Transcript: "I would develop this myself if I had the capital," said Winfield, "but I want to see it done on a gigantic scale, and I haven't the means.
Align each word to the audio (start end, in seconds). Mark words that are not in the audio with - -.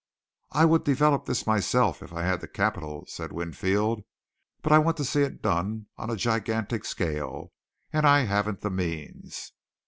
"I 0.51 0.65
would 0.65 0.83
develop 0.83 1.25
this 1.27 1.45
myself 1.45 2.01
if 2.01 2.11
I 2.11 2.23
had 2.23 2.41
the 2.41 2.47
capital," 2.47 3.05
said 3.05 3.31
Winfield, 3.31 4.01
"but 4.63 4.71
I 4.71 4.79
want 4.79 4.97
to 4.97 5.05
see 5.05 5.21
it 5.21 5.43
done 5.43 5.85
on 5.95 6.09
a 6.09 6.15
gigantic 6.15 6.85
scale, 6.85 7.51
and 7.93 8.03
I 8.03 8.21
haven't 8.23 8.61
the 8.61 8.71
means. 8.71 9.51